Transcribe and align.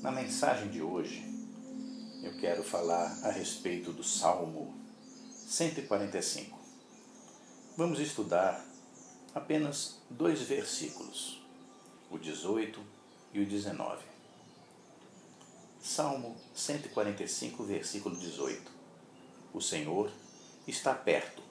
Na 0.00 0.12
mensagem 0.12 0.68
de 0.68 0.80
hoje, 0.80 1.24
eu 2.22 2.38
quero 2.38 2.62
falar 2.62 3.18
a 3.24 3.32
respeito 3.32 3.92
do 3.92 4.04
Salmo 4.04 4.72
145. 5.48 6.56
Vamos 7.76 7.98
estudar 7.98 8.64
apenas 9.34 9.98
dois 10.08 10.42
versículos, 10.42 11.42
o 12.12 12.16
18 12.16 12.80
e 13.34 13.40
o 13.40 13.46
19. 13.46 14.04
Salmo 15.82 16.36
145, 16.54 17.64
versículo 17.64 18.14
18. 18.14 18.70
O 19.52 19.60
Senhor 19.60 20.12
está 20.64 20.94
perto 20.94 21.42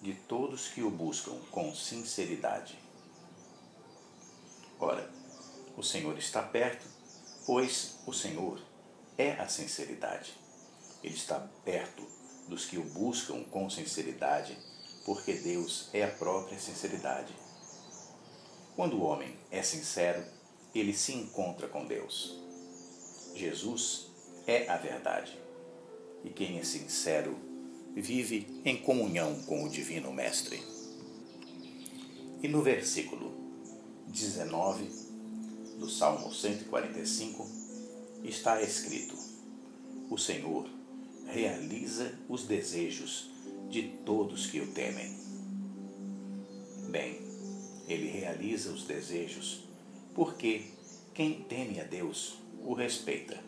de 0.00 0.14
todos 0.14 0.68
que 0.68 0.82
o 0.84 0.90
buscam 0.90 1.36
com 1.50 1.74
sinceridade. 1.74 2.78
Ora, 4.78 5.10
o 5.76 5.82
Senhor 5.82 6.16
está 6.16 6.40
perto 6.40 6.97
pois 7.48 7.94
o 8.04 8.12
Senhor 8.12 8.60
é 9.16 9.30
a 9.30 9.48
sinceridade. 9.48 10.34
Ele 11.02 11.14
está 11.14 11.40
perto 11.64 12.06
dos 12.46 12.66
que 12.66 12.76
o 12.76 12.84
buscam 12.84 13.42
com 13.44 13.70
sinceridade, 13.70 14.54
porque 15.06 15.32
Deus 15.32 15.88
é 15.94 16.04
a 16.04 16.10
própria 16.10 16.58
sinceridade. 16.58 17.34
Quando 18.76 18.98
o 18.98 19.02
homem 19.02 19.34
é 19.50 19.62
sincero, 19.62 20.22
ele 20.74 20.92
se 20.92 21.14
encontra 21.14 21.66
com 21.68 21.86
Deus. 21.86 22.38
Jesus 23.34 24.08
é 24.46 24.68
a 24.68 24.76
verdade. 24.76 25.40
E 26.22 26.28
quem 26.28 26.58
é 26.58 26.64
sincero 26.64 27.34
vive 27.96 28.60
em 28.62 28.76
comunhão 28.76 29.42
com 29.44 29.64
o 29.64 29.70
Divino 29.70 30.12
Mestre. 30.12 30.62
E 32.42 32.46
no 32.46 32.60
versículo 32.60 33.32
19 34.06 35.07
do 35.78 35.88
Salmo 35.88 36.32
145, 36.32 37.46
está 38.24 38.60
escrito: 38.60 39.16
O 40.10 40.18
Senhor 40.18 40.68
realiza 41.26 42.12
os 42.28 42.44
desejos 42.44 43.30
de 43.70 43.82
todos 44.04 44.46
que 44.46 44.60
o 44.60 44.72
temem. 44.72 45.16
Bem, 46.88 47.20
ele 47.86 48.08
realiza 48.08 48.70
os 48.70 48.84
desejos 48.84 49.64
porque 50.14 50.64
quem 51.14 51.42
teme 51.42 51.80
a 51.80 51.84
Deus 51.84 52.38
o 52.64 52.74
respeita, 52.74 53.38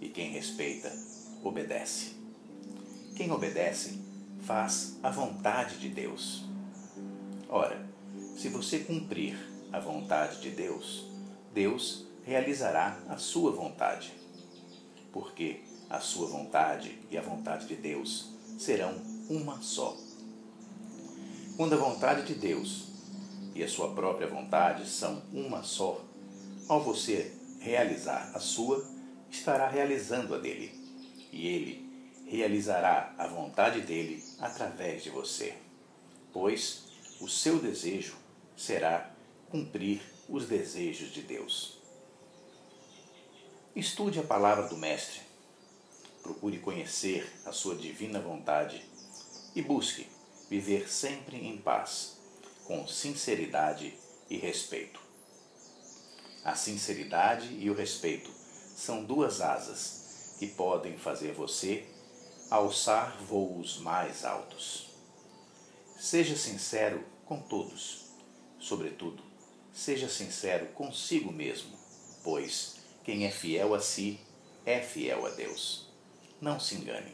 e 0.00 0.08
quem 0.08 0.30
respeita 0.30 0.90
obedece. 1.42 2.14
Quem 3.16 3.30
obedece 3.30 3.98
faz 4.42 4.96
a 5.02 5.10
vontade 5.10 5.78
de 5.78 5.88
Deus. 5.88 6.44
Ora, 7.48 7.84
se 8.36 8.48
você 8.48 8.78
cumprir 8.78 9.36
a 9.72 9.80
vontade 9.80 10.40
de 10.40 10.50
Deus, 10.50 11.09
Deus 11.52 12.06
realizará 12.24 12.98
a 13.08 13.16
sua 13.16 13.50
vontade. 13.50 14.12
Porque 15.12 15.60
a 15.88 15.98
sua 15.98 16.28
vontade 16.28 16.98
e 17.10 17.18
a 17.18 17.22
vontade 17.22 17.66
de 17.66 17.74
Deus 17.74 18.30
serão 18.58 18.94
uma 19.28 19.60
só. 19.60 19.96
Quando 21.56 21.74
a 21.74 21.78
vontade 21.78 22.26
de 22.26 22.34
Deus 22.34 22.88
e 23.54 23.62
a 23.62 23.68
sua 23.68 23.92
própria 23.92 24.28
vontade 24.28 24.88
são 24.88 25.22
uma 25.32 25.62
só, 25.62 26.00
ao 26.68 26.82
você 26.82 27.34
realizar 27.58 28.30
a 28.34 28.38
sua, 28.38 28.84
estará 29.30 29.68
realizando 29.68 30.34
a 30.34 30.38
dele, 30.38 30.72
e 31.32 31.46
ele 31.48 31.90
realizará 32.26 33.12
a 33.18 33.26
vontade 33.26 33.80
dele 33.80 34.22
através 34.38 35.02
de 35.02 35.10
você, 35.10 35.54
pois 36.32 36.84
o 37.20 37.28
seu 37.28 37.58
desejo 37.58 38.16
será 38.56 39.10
cumprir 39.50 40.00
os 40.30 40.46
desejos 40.46 41.12
de 41.12 41.22
Deus. 41.22 41.76
Estude 43.74 44.20
a 44.20 44.22
palavra 44.22 44.68
do 44.68 44.76
Mestre, 44.76 45.20
procure 46.22 46.58
conhecer 46.60 47.28
a 47.44 47.52
sua 47.52 47.74
divina 47.74 48.20
vontade 48.20 48.84
e 49.54 49.60
busque 49.60 50.06
viver 50.48 50.88
sempre 50.88 51.36
em 51.36 51.58
paz, 51.58 52.16
com 52.64 52.86
sinceridade 52.86 53.92
e 54.28 54.36
respeito. 54.36 55.00
A 56.44 56.54
sinceridade 56.54 57.52
e 57.52 57.68
o 57.68 57.74
respeito 57.74 58.30
são 58.76 59.04
duas 59.04 59.40
asas 59.40 60.36
que 60.38 60.46
podem 60.46 60.96
fazer 60.96 61.32
você 61.32 61.86
alçar 62.48 63.20
voos 63.24 63.78
mais 63.78 64.24
altos. 64.24 64.90
Seja 65.98 66.36
sincero 66.36 67.04
com 67.26 67.40
todos, 67.40 68.06
sobretudo 68.58 69.29
Seja 69.72 70.08
sincero 70.08 70.66
consigo 70.68 71.32
mesmo, 71.32 71.78
pois 72.22 72.76
quem 73.04 73.24
é 73.24 73.30
fiel 73.30 73.74
a 73.74 73.80
si 73.80 74.20
é 74.66 74.80
fiel 74.80 75.26
a 75.26 75.30
Deus. 75.30 75.88
Não 76.40 76.58
se 76.58 76.74
engane. 76.74 77.12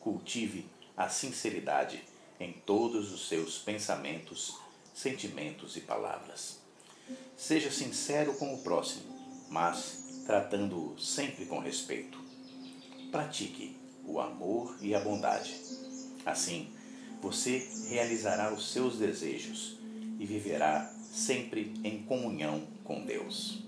Cultive 0.00 0.66
a 0.96 1.08
sinceridade 1.08 2.02
em 2.40 2.52
todos 2.52 3.12
os 3.12 3.28
seus 3.28 3.58
pensamentos, 3.58 4.56
sentimentos 4.94 5.76
e 5.76 5.80
palavras. 5.80 6.58
Seja 7.36 7.70
sincero 7.70 8.34
com 8.34 8.54
o 8.54 8.62
próximo, 8.62 9.46
mas 9.48 10.22
tratando-o 10.26 10.98
sempre 10.98 11.46
com 11.46 11.58
respeito. 11.58 12.18
Pratique 13.10 13.76
o 14.04 14.20
amor 14.20 14.76
e 14.80 14.94
a 14.94 15.00
bondade. 15.00 15.54
Assim, 16.24 16.72
você 17.20 17.68
realizará 17.88 18.52
os 18.52 18.70
seus 18.70 18.98
desejos 18.98 19.78
e 20.18 20.26
viverá 20.26 20.90
sempre 21.12 21.74
em 21.84 22.02
comunhão 22.02 22.62
com 22.84 23.04
Deus. 23.04 23.62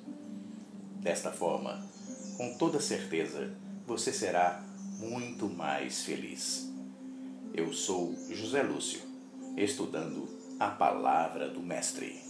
Desta 0.96 1.30
forma, 1.30 1.86
com 2.36 2.54
toda 2.54 2.80
certeza, 2.80 3.54
você 3.86 4.12
será 4.12 4.62
muito 4.98 5.48
mais 5.48 6.02
feliz. 6.02 6.70
Eu 7.54 7.72
sou 7.72 8.14
José 8.30 8.62
Lúcio, 8.62 9.00
estudando 9.56 10.28
a 10.58 10.68
palavra 10.68 11.48
do 11.48 11.60
Mestre. 11.60 12.29